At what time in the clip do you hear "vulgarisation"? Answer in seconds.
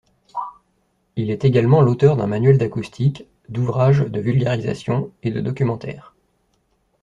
4.19-5.11